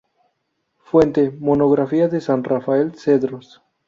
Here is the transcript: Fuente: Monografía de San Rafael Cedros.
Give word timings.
Fuente: 0.79 1.29
Monografía 1.29 2.07
de 2.07 2.21
San 2.21 2.43
Rafael 2.43 2.95
Cedros. 2.95 3.61